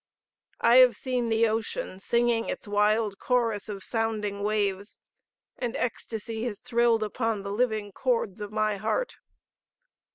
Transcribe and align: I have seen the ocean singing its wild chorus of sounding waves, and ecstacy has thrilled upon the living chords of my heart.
I 0.61 0.77
have 0.77 0.97
seen 0.97 1.29
the 1.29 1.47
ocean 1.47 1.99
singing 1.99 2.49
its 2.49 2.67
wild 2.67 3.19
chorus 3.19 3.69
of 3.69 3.83
sounding 3.83 4.41
waves, 4.41 4.97
and 5.59 5.75
ecstacy 5.75 6.43
has 6.45 6.57
thrilled 6.57 7.03
upon 7.03 7.43
the 7.43 7.51
living 7.51 7.91
chords 7.91 8.41
of 8.41 8.51
my 8.51 8.77
heart. 8.77 9.17